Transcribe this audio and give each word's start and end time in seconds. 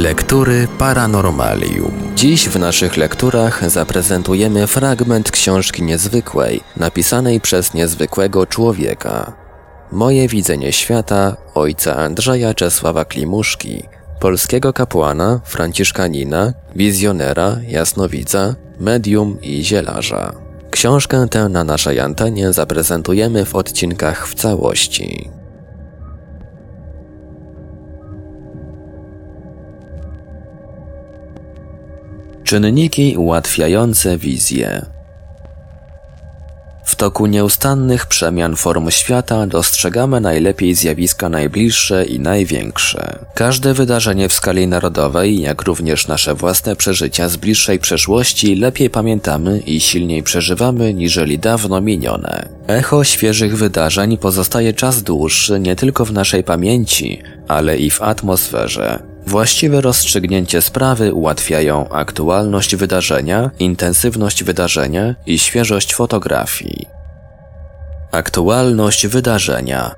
Lektury 0.00 0.68
Paranormalium. 0.78 1.92
Dziś 2.16 2.48
w 2.48 2.58
naszych 2.58 2.96
lekturach 2.96 3.70
zaprezentujemy 3.70 4.66
fragment 4.66 5.30
książki 5.30 5.82
niezwykłej, 5.82 6.60
napisanej 6.76 7.40
przez 7.40 7.74
niezwykłego 7.74 8.46
człowieka. 8.46 9.32
Moje 9.92 10.28
widzenie 10.28 10.72
świata 10.72 11.36
ojca 11.54 11.96
Andrzeja 11.96 12.54
Czesława 12.54 13.04
Klimuszki, 13.04 13.82
polskiego 14.20 14.72
kapłana, 14.72 15.40
franciszkanina, 15.44 16.52
wizjonera, 16.76 17.56
jasnowidza, 17.68 18.54
medium 18.78 19.40
i 19.42 19.64
zielarza. 19.64 20.32
Książkę 20.70 21.26
tę 21.30 21.48
na 21.48 21.64
naszej 21.64 22.00
antenie 22.00 22.52
zaprezentujemy 22.52 23.44
w 23.44 23.54
odcinkach 23.54 24.28
w 24.28 24.34
całości. 24.34 25.39
Czynniki 32.50 33.16
ułatwiające 33.16 34.18
wizję. 34.18 34.86
W 36.84 36.96
toku 36.96 37.26
nieustannych 37.26 38.06
przemian 38.06 38.56
form 38.56 38.90
świata 38.90 39.46
dostrzegamy 39.46 40.20
najlepiej 40.20 40.74
zjawiska 40.74 41.28
najbliższe 41.28 42.04
i 42.04 42.20
największe. 42.20 43.18
Każde 43.34 43.74
wydarzenie 43.74 44.28
w 44.28 44.32
skali 44.32 44.66
narodowej, 44.66 45.40
jak 45.40 45.62
również 45.62 46.08
nasze 46.08 46.34
własne 46.34 46.76
przeżycia 46.76 47.28
z 47.28 47.36
bliższej 47.36 47.78
przeszłości 47.78 48.56
lepiej 48.56 48.90
pamiętamy 48.90 49.58
i 49.58 49.80
silniej 49.80 50.22
przeżywamy 50.22 50.94
niżeli 50.94 51.38
dawno 51.38 51.80
minione. 51.80 52.48
Echo 52.66 53.04
świeżych 53.04 53.56
wydarzeń 53.56 54.18
pozostaje 54.18 54.72
czas 54.72 55.02
dłuższy 55.02 55.60
nie 55.60 55.76
tylko 55.76 56.04
w 56.04 56.12
naszej 56.12 56.44
pamięci, 56.44 57.22
ale 57.48 57.78
i 57.78 57.90
w 57.90 58.02
atmosferze. 58.02 59.09
Właściwe 59.26 59.80
rozstrzygnięcie 59.80 60.62
sprawy 60.62 61.12
ułatwiają 61.14 61.88
aktualność 61.88 62.76
wydarzenia, 62.76 63.50
intensywność 63.58 64.44
wydarzenia 64.44 65.14
i 65.26 65.38
świeżość 65.38 65.94
fotografii. 65.94 66.86
Aktualność 68.12 69.06
wydarzenia 69.06 69.94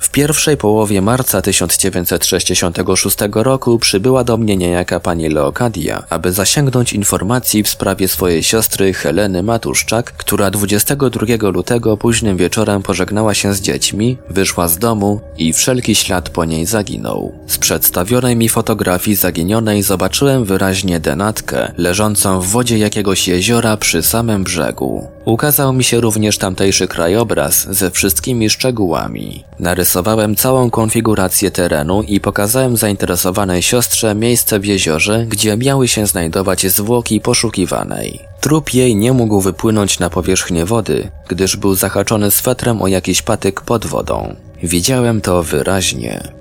w 0.00 0.10
pierwszej 0.10 0.56
połowie 0.56 1.02
marca 1.02 1.42
1966 1.42 3.16
roku 3.34 3.78
przybyła 3.78 4.24
do 4.24 4.36
mnie 4.36 4.56
niejaka 4.56 5.00
pani 5.00 5.28
Leokadia, 5.28 6.02
aby 6.10 6.32
zasięgnąć 6.32 6.92
informacji 6.92 7.62
w 7.62 7.68
sprawie 7.68 8.08
swojej 8.08 8.42
siostry 8.42 8.92
Heleny 8.92 9.42
Matuszczak, 9.42 10.12
która 10.12 10.50
22 10.50 11.48
lutego 11.50 11.96
późnym 11.96 12.36
wieczorem 12.36 12.82
pożegnała 12.82 13.34
się 13.34 13.54
z 13.54 13.60
dziećmi, 13.60 14.18
wyszła 14.30 14.68
z 14.68 14.78
domu 14.78 15.20
i 15.38 15.52
wszelki 15.52 15.94
ślad 15.94 16.30
po 16.30 16.44
niej 16.44 16.66
zaginął. 16.66 17.32
Z 17.46 17.58
przedstawionej 17.58 18.36
mi 18.36 18.48
fotografii 18.48 19.16
zaginionej 19.16 19.82
zobaczyłem 19.82 20.44
wyraźnie 20.44 21.00
denatkę, 21.00 21.72
leżącą 21.76 22.40
w 22.40 22.46
wodzie 22.46 22.78
jakiegoś 22.78 23.28
jeziora 23.28 23.76
przy 23.76 24.02
samym 24.02 24.44
brzegu. 24.44 25.08
Ukazał 25.24 25.72
mi 25.72 25.84
się 25.84 26.00
również 26.00 26.38
tamtejszy 26.38 26.88
krajobraz 26.88 27.74
ze 27.74 27.90
wszystkimi 27.90 28.50
szczegółami. 28.50 29.44
Narysowałem 29.90 30.36
całą 30.36 30.70
konfigurację 30.70 31.50
terenu 31.50 32.02
i 32.02 32.20
pokazałem 32.20 32.76
zainteresowanej 32.76 33.62
siostrze 33.62 34.14
miejsce 34.14 34.60
w 34.60 34.64
jeziorze, 34.64 35.26
gdzie 35.28 35.56
miały 35.56 35.88
się 35.88 36.06
znajdować 36.06 36.66
zwłoki 36.66 37.20
poszukiwanej. 37.20 38.20
Trup 38.40 38.74
jej 38.74 38.96
nie 38.96 39.12
mógł 39.12 39.40
wypłynąć 39.40 39.98
na 39.98 40.10
powierzchnię 40.10 40.64
wody, 40.64 41.10
gdyż 41.28 41.56
był 41.56 41.74
zahaczony 41.74 42.30
swetrem 42.30 42.82
o 42.82 42.86
jakiś 42.86 43.22
patyk 43.22 43.60
pod 43.60 43.86
wodą. 43.86 44.36
Widziałem 44.62 45.20
to 45.20 45.42
wyraźnie. 45.42 46.32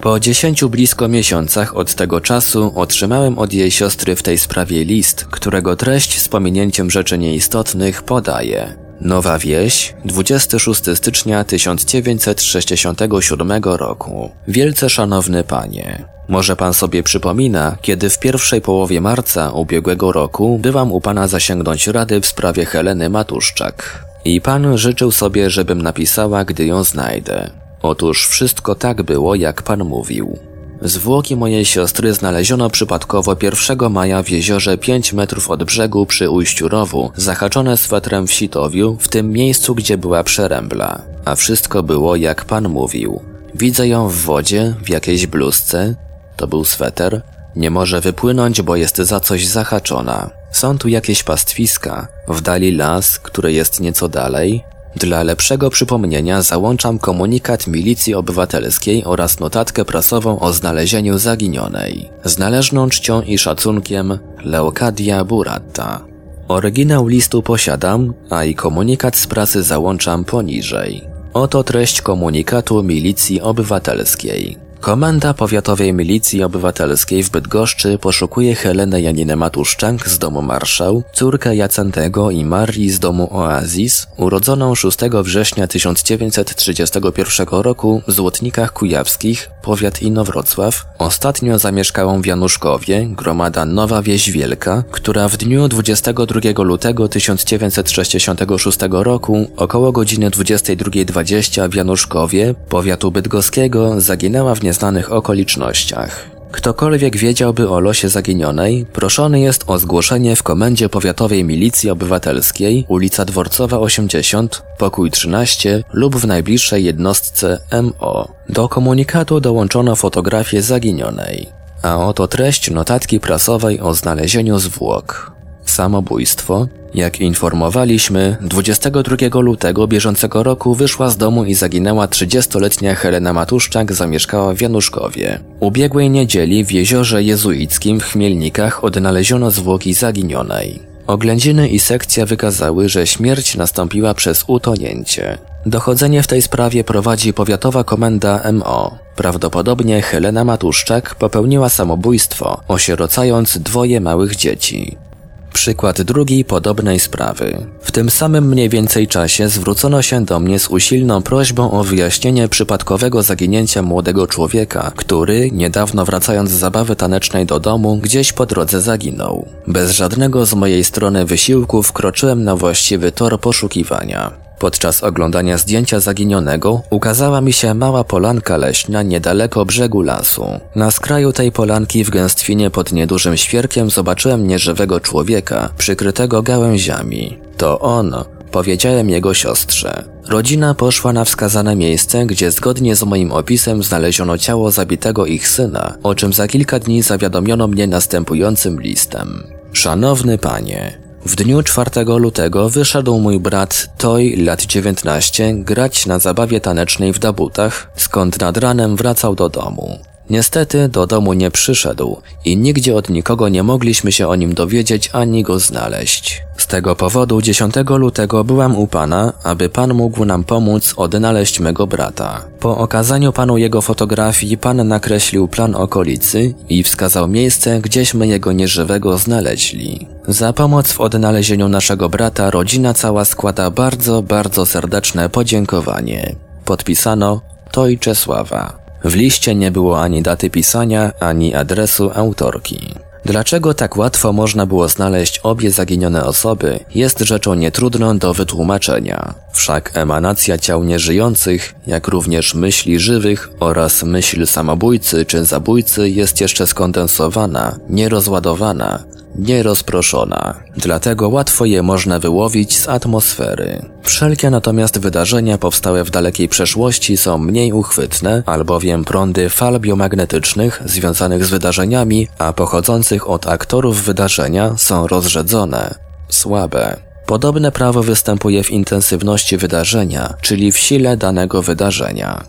Po 0.00 0.20
dziesięciu 0.20 0.70
blisko 0.70 1.08
miesiącach 1.08 1.76
od 1.76 1.94
tego 1.94 2.20
czasu 2.20 2.72
otrzymałem 2.74 3.38
od 3.38 3.52
jej 3.52 3.70
siostry 3.70 4.16
w 4.16 4.22
tej 4.22 4.38
sprawie 4.38 4.84
list, 4.84 5.24
którego 5.24 5.76
treść 5.76 6.20
z 6.20 6.28
pominięciem 6.28 6.90
rzeczy 6.90 7.18
nieistotnych 7.18 8.02
podaje. 8.02 8.87
Nowa 9.00 9.38
wieś, 9.38 9.94
26 10.04 10.82
stycznia 10.94 11.44
1967 11.44 13.62
roku. 13.64 14.30
Wielce 14.48 14.90
szanowny 14.90 15.44
panie. 15.44 16.04
Może 16.28 16.56
pan 16.56 16.74
sobie 16.74 17.02
przypomina, 17.02 17.76
kiedy 17.82 18.10
w 18.10 18.18
pierwszej 18.18 18.60
połowie 18.60 19.00
marca 19.00 19.50
ubiegłego 19.50 20.12
roku 20.12 20.58
byłam 20.58 20.92
u 20.92 21.00
pana 21.00 21.28
zasięgnąć 21.28 21.86
rady 21.86 22.20
w 22.20 22.26
sprawie 22.26 22.64
Heleny 22.64 23.10
Matuszczak. 23.10 24.04
I 24.24 24.40
pan 24.40 24.78
życzył 24.78 25.10
sobie, 25.10 25.50
żebym 25.50 25.82
napisała, 25.82 26.44
gdy 26.44 26.66
ją 26.66 26.84
znajdę. 26.84 27.50
Otóż 27.82 28.28
wszystko 28.28 28.74
tak 28.74 29.02
było, 29.02 29.34
jak 29.34 29.62
pan 29.62 29.84
mówił. 29.84 30.38
Zwłoki 30.82 31.36
mojej 31.36 31.64
siostry 31.64 32.14
znaleziono 32.14 32.70
przypadkowo 32.70 33.36
1 33.42 33.92
maja 33.92 34.22
w 34.22 34.30
jeziorze 34.30 34.78
5 34.78 35.12
metrów 35.12 35.50
od 35.50 35.64
brzegu 35.64 36.06
przy 36.06 36.30
ujściu 36.30 36.68
rowu, 36.68 37.10
zahaczone 37.16 37.76
swetrem 37.76 38.26
w 38.26 38.32
Sitowiu, 38.32 38.96
w 39.00 39.08
tym 39.08 39.32
miejscu, 39.32 39.74
gdzie 39.74 39.98
była 39.98 40.24
przerębla. 40.24 41.02
A 41.24 41.34
wszystko 41.34 41.82
było, 41.82 42.16
jak 42.16 42.44
pan 42.44 42.68
mówił. 42.68 43.20
Widzę 43.54 43.88
ją 43.88 44.08
w 44.08 44.14
wodzie, 44.14 44.74
w 44.84 44.88
jakiejś 44.88 45.26
bluzce, 45.26 45.94
to 46.36 46.46
był 46.46 46.64
sweter, 46.64 47.22
nie 47.56 47.70
może 47.70 48.00
wypłynąć, 48.00 48.62
bo 48.62 48.76
jest 48.76 48.96
za 48.96 49.20
coś 49.20 49.46
zahaczona. 49.46 50.30
Są 50.52 50.78
tu 50.78 50.88
jakieś 50.88 51.22
pastwiska, 51.22 52.08
w 52.28 52.40
dali 52.40 52.72
las, 52.72 53.18
który 53.18 53.52
jest 53.52 53.80
nieco 53.80 54.08
dalej, 54.08 54.64
dla 54.98 55.22
lepszego 55.22 55.70
przypomnienia 55.70 56.42
załączam 56.42 56.98
komunikat 56.98 57.66
Milicji 57.66 58.14
Obywatelskiej 58.14 59.04
oraz 59.04 59.40
notatkę 59.40 59.84
prasową 59.84 60.40
o 60.40 60.52
znalezieniu 60.52 61.18
zaginionej. 61.18 62.10
Z 62.24 62.38
należną 62.38 62.88
czcią 62.88 63.22
i 63.22 63.38
szacunkiem 63.38 64.18
Leocadia 64.44 65.24
Buratta. 65.24 66.04
Oryginał 66.48 67.06
listu 67.06 67.42
posiadam, 67.42 68.14
a 68.30 68.44
i 68.44 68.54
komunikat 68.54 69.16
z 69.16 69.26
prasy 69.26 69.62
załączam 69.62 70.24
poniżej. 70.24 71.02
Oto 71.32 71.64
treść 71.64 72.02
komunikatu 72.02 72.82
Milicji 72.82 73.40
Obywatelskiej. 73.40 74.67
Komenda 74.80 75.34
Powiatowej 75.34 75.92
Milicji 75.92 76.42
Obywatelskiej 76.42 77.22
w 77.22 77.30
Bydgoszczy 77.30 77.98
poszukuje 77.98 78.54
Helenę 78.54 79.00
Janinę 79.00 79.36
Matuszczak 79.36 80.08
z 80.08 80.18
domu 80.18 80.42
Marszał, 80.42 81.02
córkę 81.12 81.56
Jacentego 81.56 82.30
i 82.30 82.44
Marii 82.44 82.90
z 82.90 82.98
domu 82.98 83.28
Oazis, 83.32 84.06
urodzoną 84.16 84.74
6 84.74 84.98
września 85.22 85.66
1931 85.66 87.46
roku 87.50 88.02
w 88.06 88.12
Złotnikach 88.12 88.72
Kujawskich, 88.72 89.50
powiat 89.62 90.02
Inowrocław, 90.02 90.86
ostatnio 90.98 91.58
zamieszkałą 91.58 92.22
w 92.22 92.26
Januszkowie, 92.26 93.06
gromada 93.06 93.64
Nowa 93.64 94.02
Wieś 94.02 94.30
Wielka, 94.30 94.84
która 94.90 95.28
w 95.28 95.36
dniu 95.36 95.68
22 95.68 96.62
lutego 96.62 97.08
1966 97.08 98.78
roku 98.90 99.50
około 99.56 99.92
godziny 99.92 100.30
22.20 100.30 101.70
w 101.70 101.74
Januszkowie, 101.74 102.54
powiatu 102.68 103.10
bydgoskiego, 103.10 104.00
zaginęła 104.00 104.54
w 104.54 104.62
nieznanych 104.62 105.12
okolicznościach. 105.12 106.37
Ktokolwiek 106.52 107.16
wiedziałby 107.16 107.68
o 107.68 107.80
losie 107.80 108.08
zaginionej, 108.08 108.86
proszony 108.92 109.40
jest 109.40 109.64
o 109.66 109.78
zgłoszenie 109.78 110.36
w 110.36 110.42
Komendzie 110.42 110.88
Powiatowej 110.88 111.44
Milicji 111.44 111.90
Obywatelskiej, 111.90 112.84
ulica 112.88 113.24
Dworcowa 113.24 113.78
80, 113.78 114.62
pokój 114.78 115.10
13 115.10 115.84
lub 115.92 116.16
w 116.16 116.26
najbliższej 116.26 116.84
jednostce 116.84 117.60
MO. 117.82 118.28
Do 118.48 118.68
komunikatu 118.68 119.40
dołączono 119.40 119.96
fotografię 119.96 120.62
zaginionej. 120.62 121.48
A 121.82 122.06
oto 122.06 122.28
treść 122.28 122.70
notatki 122.70 123.20
prasowej 123.20 123.80
o 123.80 123.94
znalezieniu 123.94 124.58
zwłok. 124.58 125.37
Samobójstwo, 125.78 126.66
jak 126.94 127.20
informowaliśmy, 127.20 128.36
22 128.40 129.40
lutego 129.40 129.86
bieżącego 129.86 130.42
roku 130.42 130.74
wyszła 130.74 131.10
z 131.10 131.16
domu 131.16 131.44
i 131.44 131.54
zaginęła 131.54 132.06
30-letnia 132.06 132.94
Helena 132.94 133.32
Matuszczak, 133.32 133.92
zamieszkała 133.92 134.54
w 134.54 134.60
Januszkowie. 134.60 135.40
Ubiegłej 135.60 136.10
niedzieli 136.10 136.64
w 136.64 136.72
jeziorze 136.72 137.22
jezuickim 137.22 138.00
w 138.00 138.04
Chmielnikach 138.04 138.84
odnaleziono 138.84 139.50
zwłoki 139.50 139.94
zaginionej. 139.94 140.82
Oględziny 141.06 141.68
i 141.68 141.78
sekcja 141.78 142.26
wykazały, 142.26 142.88
że 142.88 143.06
śmierć 143.06 143.56
nastąpiła 143.56 144.14
przez 144.14 144.44
utonięcie. 144.46 145.38
Dochodzenie 145.66 146.22
w 146.22 146.26
tej 146.26 146.42
sprawie 146.42 146.84
prowadzi 146.84 147.32
powiatowa 147.32 147.84
komenda 147.84 148.52
MO. 148.52 148.98
Prawdopodobnie 149.16 150.02
Helena 150.02 150.44
Matuszczak 150.44 151.14
popełniła 151.14 151.68
samobójstwo, 151.68 152.60
osierocając 152.68 153.58
dwoje 153.58 154.00
małych 154.00 154.36
dzieci. 154.36 155.07
Przykład 155.52 156.02
drugi 156.02 156.44
podobnej 156.44 157.00
sprawy. 157.00 157.66
W 157.80 157.92
tym 157.92 158.10
samym 158.10 158.48
mniej 158.48 158.68
więcej 158.68 159.08
czasie 159.08 159.48
zwrócono 159.48 160.02
się 160.02 160.24
do 160.24 160.40
mnie 160.40 160.58
z 160.58 160.68
usilną 160.68 161.22
prośbą 161.22 161.70
o 161.70 161.84
wyjaśnienie 161.84 162.48
przypadkowego 162.48 163.22
zaginięcia 163.22 163.82
młodego 163.82 164.26
człowieka, 164.26 164.92
który, 164.96 165.50
niedawno 165.50 166.04
wracając 166.04 166.50
z 166.50 166.58
zabawy 166.58 166.96
tanecznej 166.96 167.46
do 167.46 167.60
domu, 167.60 167.96
gdzieś 167.96 168.32
po 168.32 168.46
drodze 168.46 168.80
zaginął. 168.80 169.48
Bez 169.66 169.90
żadnego 169.90 170.46
z 170.46 170.54
mojej 170.54 170.84
strony 170.84 171.24
wysiłku 171.24 171.82
wkroczyłem 171.82 172.44
na 172.44 172.56
właściwy 172.56 173.12
tor 173.12 173.40
poszukiwania. 173.40 174.47
Podczas 174.58 175.02
oglądania 175.02 175.58
zdjęcia 175.58 176.00
zaginionego 176.00 176.82
ukazała 176.90 177.40
mi 177.40 177.52
się 177.52 177.74
mała 177.74 178.04
polanka 178.04 178.56
leśna 178.56 179.02
niedaleko 179.02 179.64
brzegu 179.64 180.02
lasu. 180.02 180.46
Na 180.74 180.90
skraju 180.90 181.32
tej 181.32 181.52
polanki 181.52 182.04
w 182.04 182.10
gęstwinie 182.10 182.70
pod 182.70 182.92
niedużym 182.92 183.36
świerkiem 183.36 183.90
zobaczyłem 183.90 184.46
nieżywego 184.46 185.00
człowieka 185.00 185.68
przykrytego 185.78 186.42
gałęziami. 186.42 187.38
To 187.56 187.78
on, 187.78 188.14
powiedziałem 188.50 189.10
jego 189.10 189.34
siostrze. 189.34 190.04
Rodzina 190.28 190.74
poszła 190.74 191.12
na 191.12 191.24
wskazane 191.24 191.76
miejsce, 191.76 192.26
gdzie 192.26 192.50
zgodnie 192.50 192.96
z 192.96 193.02
moim 193.02 193.32
opisem 193.32 193.82
znaleziono 193.82 194.38
ciało 194.38 194.70
zabitego 194.70 195.26
ich 195.26 195.48
syna, 195.48 195.94
o 196.02 196.14
czym 196.14 196.32
za 196.32 196.48
kilka 196.48 196.78
dni 196.78 197.02
zawiadomiono 197.02 197.68
mnie 197.68 197.86
następującym 197.86 198.80
listem. 198.80 199.42
Szanowny 199.72 200.38
panie, 200.38 201.07
w 201.26 201.36
dniu 201.36 201.62
4 201.62 201.90
lutego 202.04 202.70
wyszedł 202.70 203.18
mój 203.18 203.40
brat 203.40 203.88
Toy, 203.98 204.34
lat 204.36 204.62
19, 204.62 205.54
grać 205.54 206.06
na 206.06 206.18
zabawie 206.18 206.60
tanecznej 206.60 207.12
w 207.12 207.18
Dabutach, 207.18 207.90
skąd 207.96 208.40
nad 208.40 208.56
ranem 208.56 208.96
wracał 208.96 209.34
do 209.34 209.48
domu. 209.48 209.98
Niestety 210.30 210.88
do 210.88 211.06
domu 211.06 211.32
nie 211.32 211.50
przyszedł 211.50 212.20
i 212.44 212.56
nigdzie 212.56 212.96
od 212.96 213.10
nikogo 213.10 213.48
nie 213.48 213.62
mogliśmy 213.62 214.12
się 214.12 214.28
o 214.28 214.34
nim 214.34 214.54
dowiedzieć 214.54 215.10
ani 215.12 215.42
go 215.42 215.58
znaleźć. 215.58 216.42
Z 216.56 216.66
tego 216.66 216.96
powodu 216.96 217.42
10 217.42 217.74
lutego 217.88 218.44
byłam 218.44 218.76
u 218.76 218.86
pana, 218.86 219.32
aby 219.42 219.68
pan 219.68 219.94
mógł 219.94 220.24
nam 220.24 220.44
pomóc 220.44 220.94
odnaleźć 220.96 221.60
mego 221.60 221.86
brata. 221.86 222.44
Po 222.60 222.78
okazaniu 222.78 223.32
panu 223.32 223.58
jego 223.58 223.82
fotografii 223.82 224.58
pan 224.58 224.88
nakreślił 224.88 225.48
plan 225.48 225.74
okolicy 225.74 226.54
i 226.68 226.82
wskazał 226.82 227.28
miejsce, 227.28 227.80
gdzieśmy 227.80 228.26
jego 228.26 228.52
nieżywego 228.52 229.18
znaleźli. 229.18 230.06
Za 230.28 230.52
pomoc 230.52 230.92
w 230.92 231.00
odnalezieniu 231.00 231.68
naszego 231.68 232.08
brata 232.08 232.50
rodzina 232.50 232.94
cała 232.94 233.24
składa 233.24 233.70
bardzo, 233.70 234.22
bardzo 234.22 234.66
serdeczne 234.66 235.28
podziękowanie. 235.28 236.34
Podpisano 236.64 237.40
Toj 237.70 237.98
Czesława. 237.98 238.87
W 239.04 239.14
liście 239.14 239.54
nie 239.54 239.70
było 239.70 240.02
ani 240.02 240.22
daty 240.22 240.50
pisania, 240.50 241.12
ani 241.20 241.54
adresu 241.54 242.10
autorki. 242.14 242.94
Dlaczego 243.24 243.74
tak 243.74 243.96
łatwo 243.96 244.32
można 244.32 244.66
było 244.66 244.88
znaleźć 244.88 245.38
obie 245.38 245.70
zaginione 245.70 246.24
osoby, 246.24 246.80
jest 246.94 247.18
rzeczą 247.20 247.54
nietrudną 247.54 248.18
do 248.18 248.34
wytłumaczenia. 248.34 249.34
Wszak 249.52 249.90
emanacja 249.94 250.58
ciał 250.58 250.84
nieżyjących, 250.84 251.74
jak 251.86 252.08
również 252.08 252.54
myśli 252.54 252.98
żywych 252.98 253.50
oraz 253.60 254.02
myśl 254.02 254.46
samobójcy 254.46 255.26
czy 255.26 255.44
zabójcy 255.44 256.10
jest 256.10 256.40
jeszcze 256.40 256.66
skondensowana, 256.66 257.78
nierozładowana, 257.88 259.04
nierozproszona. 259.38 260.54
Dlatego 260.76 261.28
łatwo 261.28 261.64
je 261.64 261.82
można 261.82 262.18
wyłowić 262.18 262.78
z 262.78 262.88
atmosfery. 262.88 263.82
Wszelkie 264.02 264.50
natomiast 264.50 264.98
wydarzenia 264.98 265.58
powstałe 265.58 266.04
w 266.04 266.10
dalekiej 266.10 266.48
przeszłości 266.48 267.16
są 267.16 267.38
mniej 267.38 267.72
uchwytne, 267.72 268.42
albowiem 268.46 269.04
prądy 269.04 269.48
fal 269.48 269.80
biomagnetycznych 269.80 270.82
związanych 270.84 271.44
z 271.44 271.50
wydarzeniami, 271.50 272.28
a 272.38 272.52
pochodzących 272.52 273.30
od 273.30 273.46
aktorów 273.46 274.02
wydarzenia 274.02 274.74
są 274.76 275.06
rozrzedzone, 275.06 275.94
słabe. 276.28 276.96
Podobne 277.26 277.72
prawo 277.72 278.02
występuje 278.02 278.64
w 278.64 278.70
intensywności 278.70 279.56
wydarzenia, 279.56 280.34
czyli 280.40 280.72
w 280.72 280.78
sile 280.78 281.16
danego 281.16 281.62
wydarzenia. 281.62 282.44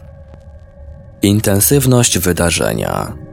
Intensywność 1.21 2.19
wydarzenia. 2.19 3.28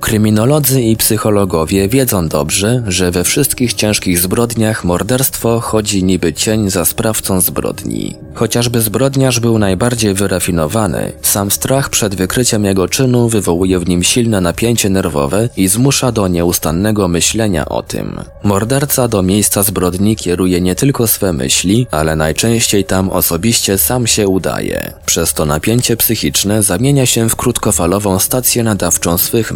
Kryminolodzy 0.00 0.82
i 0.82 0.96
psychologowie 0.96 1.88
wiedzą 1.88 2.28
dobrze, 2.28 2.82
że 2.86 3.10
we 3.10 3.24
wszystkich 3.24 3.74
ciężkich 3.74 4.18
zbrodniach 4.18 4.84
morderstwo 4.84 5.60
chodzi 5.60 6.04
niby 6.04 6.32
cień 6.32 6.70
za 6.70 6.84
sprawcą 6.84 7.40
zbrodni. 7.40 8.16
Chociażby 8.34 8.80
zbrodniarz 8.80 9.40
był 9.40 9.58
najbardziej 9.58 10.14
wyrafinowany, 10.14 11.12
sam 11.22 11.50
strach 11.50 11.90
przed 11.90 12.14
wykryciem 12.14 12.64
jego 12.64 12.88
czynu 12.88 13.28
wywołuje 13.28 13.78
w 13.78 13.88
nim 13.88 14.02
silne 14.02 14.40
napięcie 14.40 14.90
nerwowe 14.90 15.48
i 15.56 15.68
zmusza 15.68 16.12
do 16.12 16.28
nieustannego 16.28 17.08
myślenia 17.08 17.68
o 17.68 17.82
tym. 17.82 18.20
Morderca 18.42 19.08
do 19.08 19.22
miejsca 19.22 19.62
zbrodni 19.62 20.16
kieruje 20.16 20.60
nie 20.60 20.74
tylko 20.74 21.06
swe 21.06 21.32
myśli, 21.32 21.86
ale 21.90 22.16
najczęściej 22.16 22.84
tam 22.84 23.10
osobiście 23.10 23.78
sam 23.78 24.06
się 24.06 24.28
udaje. 24.28 24.92
Przez 25.06 25.34
to 25.34 25.44
napięcie 25.44 25.96
psychiczne 25.96 26.62
zamienia 26.62 27.06
się 27.06 27.28
w 27.28 27.36
krótkofalową 27.36 28.18
stację 28.18 28.62
nadawczą 28.62 29.18
swych 29.18 29.52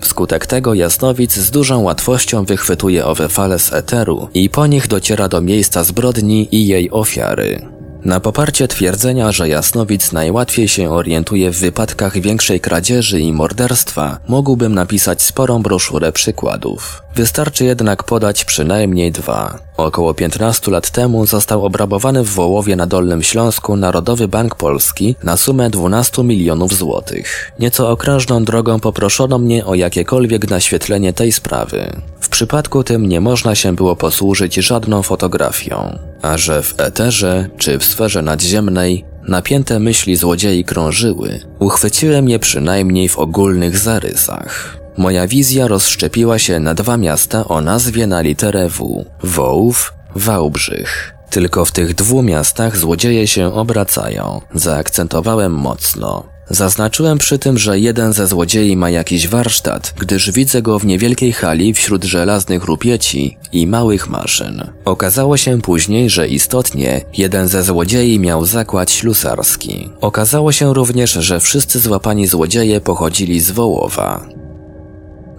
Wskutek 0.00 0.46
tego 0.46 0.74
jasnowic 0.74 1.34
z 1.34 1.50
dużą 1.50 1.82
łatwością 1.82 2.44
wychwytuje 2.44 3.06
owe 3.06 3.28
fale 3.28 3.58
z 3.58 3.72
eteru 3.72 4.28
i 4.34 4.50
po 4.50 4.66
nich 4.66 4.88
dociera 4.88 5.28
do 5.28 5.40
miejsca 5.40 5.84
zbrodni 5.84 6.48
i 6.52 6.66
jej 6.66 6.90
ofiary. 6.90 7.75
Na 8.06 8.20
poparcie 8.20 8.68
twierdzenia, 8.68 9.32
że 9.32 9.48
jasnowic 9.48 10.12
najłatwiej 10.12 10.68
się 10.68 10.90
orientuje 10.90 11.50
w 11.50 11.58
wypadkach 11.58 12.20
większej 12.20 12.60
kradzieży 12.60 13.20
i 13.20 13.32
morderstwa, 13.32 14.18
mógłbym 14.28 14.74
napisać 14.74 15.22
sporą 15.22 15.62
broszurę 15.62 16.12
przykładów. 16.12 17.02
Wystarczy 17.14 17.64
jednak 17.64 18.04
podać 18.04 18.44
przynajmniej 18.44 19.12
dwa. 19.12 19.58
Około 19.76 20.14
15 20.14 20.70
lat 20.70 20.90
temu 20.90 21.26
został 21.26 21.64
obrabowany 21.64 22.22
w 22.22 22.28
Wołowie 22.28 22.76
na 22.76 22.86
Dolnym 22.86 23.22
Śląsku 23.22 23.76
Narodowy 23.76 24.28
Bank 24.28 24.54
Polski 24.54 25.16
na 25.22 25.36
sumę 25.36 25.70
12 25.70 26.24
milionów 26.24 26.74
złotych. 26.74 27.52
Nieco 27.58 27.90
okrężną 27.90 28.44
drogą 28.44 28.80
poproszono 28.80 29.38
mnie 29.38 29.64
o 29.66 29.74
jakiekolwiek 29.74 30.50
naświetlenie 30.50 31.12
tej 31.12 31.32
sprawy. 31.32 31.92
W 32.20 32.28
przypadku 32.28 32.84
tym 32.84 33.06
nie 33.06 33.20
można 33.20 33.54
się 33.54 33.74
było 33.74 33.96
posłużyć 33.96 34.54
żadną 34.54 35.02
fotografią. 35.02 35.98
A 36.22 36.36
że 36.36 36.62
w 36.62 36.74
eterze 36.80 37.48
czy 37.58 37.78
w 37.78 37.84
sferze 37.84 38.22
nadziemnej 38.22 39.04
napięte 39.28 39.78
myśli 39.78 40.16
złodziei 40.16 40.64
krążyły, 40.64 41.40
uchwyciłem 41.58 42.28
je 42.28 42.38
przynajmniej 42.38 43.08
w 43.08 43.18
ogólnych 43.18 43.78
zarysach. 43.78 44.78
Moja 44.96 45.26
wizja 45.26 45.68
rozszczepiła 45.68 46.38
się 46.38 46.60
na 46.60 46.74
dwa 46.74 46.96
miasta 46.96 47.48
o 47.48 47.60
nazwie 47.60 48.06
na 48.06 48.20
literę 48.20 48.68
W. 48.68 49.04
Wołów, 49.22 49.94
Wałbrzych. 50.14 51.14
Tylko 51.30 51.64
w 51.64 51.72
tych 51.72 51.94
dwóch 51.94 52.24
miastach 52.24 52.76
złodzieje 52.76 53.26
się 53.26 53.54
obracają. 53.54 54.40
Zaakcentowałem 54.54 55.52
mocno. 55.52 56.35
Zaznaczyłem 56.50 57.18
przy 57.18 57.38
tym, 57.38 57.58
że 57.58 57.78
jeden 57.78 58.12
ze 58.12 58.26
złodziei 58.26 58.76
ma 58.76 58.90
jakiś 58.90 59.28
warsztat, 59.28 59.94
gdyż 59.98 60.30
widzę 60.30 60.62
go 60.62 60.78
w 60.78 60.86
niewielkiej 60.86 61.32
hali 61.32 61.74
wśród 61.74 62.04
żelaznych 62.04 62.64
rupieci 62.64 63.36
i 63.52 63.66
małych 63.66 64.08
maszyn. 64.08 64.64
Okazało 64.84 65.36
się 65.36 65.60
później, 65.60 66.10
że 66.10 66.28
istotnie 66.28 67.00
jeden 67.16 67.48
ze 67.48 67.62
złodziei 67.62 68.18
miał 68.20 68.46
zakład 68.46 68.90
ślusarski. 68.90 69.90
Okazało 70.00 70.52
się 70.52 70.74
również, 70.74 71.12
że 71.12 71.40
wszyscy 71.40 71.80
złapani 71.80 72.26
złodzieje 72.26 72.80
pochodzili 72.80 73.40
z 73.40 73.50
Wołowa. 73.50 74.26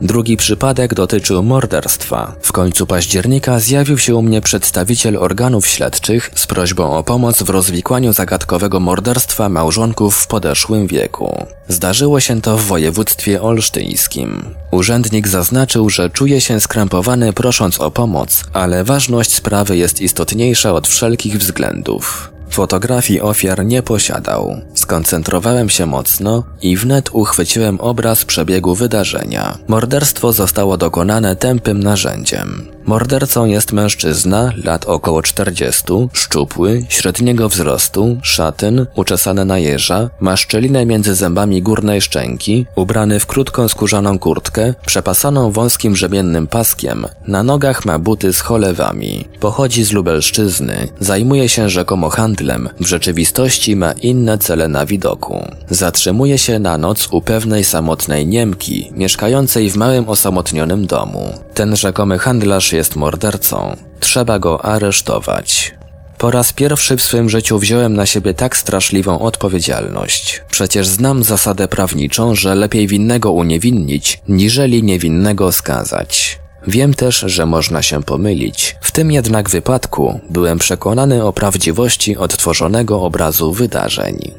Drugi 0.02 0.38
przypadek 0.38 0.94
dotyczył 0.94 1.44
morderstwa. 1.44 2.36
W 2.42 2.52
końcu 2.52 2.88
października 2.88 3.60
zjawił 3.60 3.98
się 3.98 4.16
u 4.16 4.22
mnie 4.22 4.42
przedstawiciel 4.42 5.18
organów 5.18 5.68
śledczych 5.68 6.32
z 6.36 6.48
prośbą 6.48 6.98
o 6.98 7.04
pomoc 7.04 7.44
w 7.44 7.50
rozwikłaniu 7.50 8.14
zagadkowego 8.14 8.80
morderstwa 8.80 9.50
małżonków 9.50 10.16
w 10.16 10.28
podeszłym 10.28 10.88
wieku. 10.88 11.46
Zdarzyło 11.68 12.20
się 12.20 12.42
to 12.42 12.58
w 12.58 12.66
województwie 12.66 13.42
olsztyńskim. 13.42 14.56
Urzędnik 14.72 15.28
zaznaczył, 15.28 15.90
że 15.90 16.10
czuje 16.10 16.42
się 16.42 16.60
skrępowany 16.60 17.34
prosząc 17.34 17.82
o 17.82 17.92
pomoc, 17.92 18.44
ale 18.54 18.84
ważność 18.84 19.34
sprawy 19.34 19.78
jest 19.78 20.02
istotniejsza 20.02 20.74
od 20.74 20.88
wszelkich 20.88 21.38
względów. 21.38 22.37
Fotografii 22.50 23.22
ofiar 23.22 23.66
nie 23.66 23.84
posiadał. 23.84 24.62
Skoncentrowałem 24.74 25.70
się 25.70 25.86
mocno 25.86 26.44
i 26.62 26.78
wnet 26.78 27.10
uchwyciłem 27.14 27.82
obraz 27.82 28.26
przebiegu 28.26 28.76
wydarzenia. 28.76 29.58
Morderstwo 29.68 30.34
zostało 30.34 30.78
dokonane 30.78 31.36
tępym 31.36 31.84
narzędziem. 31.84 32.77
Mordercą 32.88 33.46
jest 33.46 33.72
mężczyzna, 33.74 34.52
lat 34.64 34.86
około 34.86 35.22
40, 35.22 35.84
szczupły, 36.14 36.86
średniego 36.90 37.50
wzrostu, 37.50 38.18
szatyn, 38.22 38.86
uczesany 38.96 39.46
na 39.46 39.58
jeża, 39.60 40.10
ma 40.20 40.38
szczelinę 40.38 40.86
między 40.86 41.16
zębami 41.16 41.62
górnej 41.62 42.02
szczęki, 42.02 42.66
ubrany 42.76 43.20
w 43.20 43.26
krótką 43.26 43.68
skórzaną 43.68 44.20
kurtkę, 44.20 44.74
przepasaną 44.86 45.52
wąskim 45.52 45.96
rzemiennym 45.96 46.48
paskiem, 46.48 47.06
na 47.28 47.44
nogach 47.44 47.86
ma 47.86 48.00
buty 48.00 48.34
z 48.34 48.40
cholewami. 48.40 49.28
Pochodzi 49.40 49.84
z 49.84 49.92
Lubelszczyzny, 49.92 50.88
zajmuje 51.00 51.50
się 51.50 51.70
rzekomo 51.70 52.10
handlem, 52.10 52.70
w 52.80 52.88
rzeczywistości 52.88 53.76
ma 53.76 53.92
inne 53.92 54.38
cele 54.38 54.68
na 54.68 54.86
widoku. 54.86 55.48
Zatrzymuje 55.70 56.38
się 56.38 56.60
na 56.60 56.78
noc 56.78 57.08
u 57.12 57.22
pewnej 57.22 57.64
samotnej 57.64 58.28
Niemki, 58.28 58.92
mieszkającej 58.96 59.70
w 59.70 59.76
małym 59.76 60.10
osamotnionym 60.10 60.86
domu. 60.86 61.34
Ten 61.54 61.76
rzekomy 61.76 62.20
handlarz 62.20 62.77
jest 62.78 62.96
mordercą. 62.96 63.76
Trzeba 64.00 64.40
go 64.40 64.66
aresztować. 64.66 65.76
Po 66.18 66.32
raz 66.32 66.54
pierwszy 66.54 66.98
w 66.98 67.02
swym 67.02 67.30
życiu 67.30 67.60
wziąłem 67.60 67.94
na 67.94 68.06
siebie 68.06 68.34
tak 68.34 68.58
straszliwą 68.58 69.20
odpowiedzialność. 69.20 70.44
Przecież 70.52 70.88
znam 70.88 71.24
zasadę 71.24 71.68
prawniczą, 71.68 72.36
że 72.36 72.56
lepiej 72.56 72.88
winnego 72.88 73.32
uniewinnić, 73.32 74.22
niżeli 74.28 74.84
niewinnego 74.84 75.52
skazać. 75.52 76.40
Wiem 76.68 76.94
też, 76.94 77.20
że 77.20 77.46
można 77.46 77.82
się 77.82 78.04
pomylić. 78.04 78.76
W 78.82 78.92
tym 78.92 79.12
jednak 79.12 79.50
wypadku 79.50 80.20
byłem 80.30 80.60
przekonany 80.60 81.26
o 81.26 81.34
prawdziwości 81.34 82.18
odtworzonego 82.18 83.02
obrazu 83.02 83.54
wydarzeń. 83.54 84.32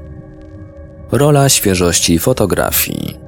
Rola 1.13 1.49
świeżości 1.49 2.19
fotografii. 2.19 3.28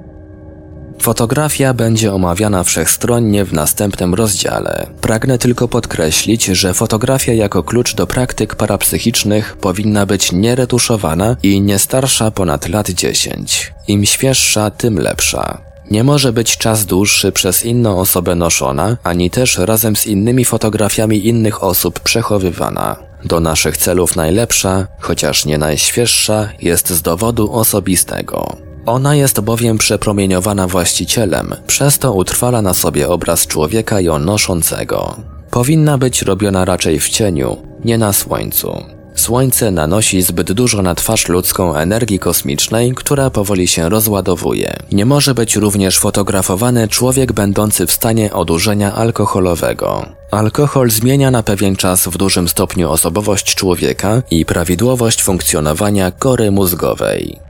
Fotografia 1.01 1.75
będzie 1.75 2.15
omawiana 2.15 2.65
wszechstronnie 2.65 3.45
w 3.45 3.53
następnym 3.53 4.15
rozdziale. 4.15 4.87
Pragnę 5.01 5.39
tylko 5.39 5.69
podkreślić, 5.69 6.45
że 6.45 6.75
fotografia 6.75 7.33
jako 7.33 7.63
klucz 7.63 7.95
do 7.95 8.07
praktyk 8.07 8.55
parapsychicznych 8.55 9.57
powinna 9.57 10.07
być 10.07 10.33
nieretuszowana 10.33 11.37
i 11.43 11.61
nie 11.61 11.79
starsza 11.79 12.31
ponad 12.31 12.69
lat 12.69 12.91
10. 12.91 13.73
Im 13.89 14.07
świeższa, 14.07 14.71
tym 14.71 14.99
lepsza. 14.99 15.61
Nie 15.91 16.05
może 16.05 16.33
być 16.33 16.59
czas 16.59 16.87
dłuższy 16.87 17.33
przez 17.33 17.65
inną 17.65 17.99
osobę 17.99 18.35
noszona, 18.35 18.97
ani 19.03 19.31
też 19.31 19.59
razem 19.59 19.97
z 19.97 20.07
innymi 20.07 20.45
fotografiami 20.45 21.27
innych 21.27 21.65
osób 21.65 22.01
przechowywana. 22.01 22.97
Do 23.25 23.41
naszych 23.41 23.77
celów 23.77 24.17
najlepsza, 24.17 24.87
chociaż 24.99 25.45
nie 25.45 25.59
najświeższa, 25.59 26.49
jest 26.63 26.91
z 26.91 27.03
dowodu 27.03 27.53
osobistego. 27.53 28.70
Ona 28.91 29.15
jest 29.15 29.41
bowiem 29.41 29.79
przepromieniowana 29.79 30.67
właścicielem, 30.67 31.55
przez 31.67 31.99
to 31.99 32.13
utrwala 32.13 32.63
na 32.63 32.75
sobie 32.75 33.09
obraz 33.09 33.47
człowieka 33.47 34.01
ją 34.01 34.19
noszącego. 34.19 35.17
Powinna 35.51 35.99
być 35.99 36.23
robiona 36.23 36.65
raczej 36.65 37.01
w 37.01 37.09
cieniu, 37.09 37.57
nie 37.85 37.99
na 37.99 38.13
słońcu. 38.13 38.85
Słońce 39.15 39.71
nanosi 39.71 40.23
zbyt 40.23 40.53
dużo 40.53 40.83
na 40.83 40.95
twarz 40.95 41.29
ludzką 41.29 41.75
energii 41.75 42.19
kosmicznej, 42.19 42.93
która 42.95 43.31
powoli 43.31 43.69
się 43.69 43.89
rozładowuje. 43.89 44.77
Nie 44.93 45.07
może 45.07 45.35
być 45.35 45.57
również 45.57 45.99
fotografowany 45.99 46.89
człowiek 46.89 47.33
będący 47.33 47.87
w 47.87 47.93
stanie 47.93 48.33
odurzenia 48.33 48.95
alkoholowego. 48.95 50.07
Alkohol 50.31 50.91
zmienia 50.91 51.31
na 51.31 51.43
pewien 51.43 51.77
czas 51.77 52.07
w 52.09 52.17
dużym 52.17 52.49
stopniu 52.49 52.91
osobowość 52.91 53.55
człowieka 53.55 54.23
i 54.31 54.45
prawidłowość 54.45 55.23
funkcjonowania 55.23 56.11
kory 56.11 56.51
mózgowej. 56.51 57.50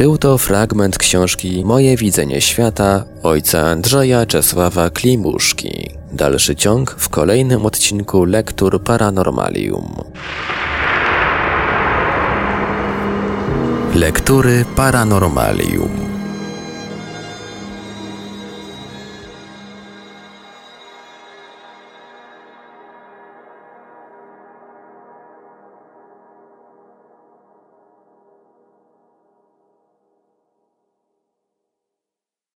Był 0.00 0.18
to 0.18 0.38
fragment 0.38 0.98
książki 0.98 1.62
Moje 1.64 1.96
widzenie 1.96 2.40
świata 2.40 3.04
ojca 3.22 3.60
Andrzeja 3.60 4.26
Czesława 4.26 4.90
Klimuszki. 4.90 5.90
Dalszy 6.12 6.56
ciąg 6.56 6.90
w 6.98 7.08
kolejnym 7.08 7.66
odcinku 7.66 8.24
Lektur 8.24 8.82
Paranormalium. 8.82 9.94
Lektury 13.94 14.64
Paranormalium 14.76 16.09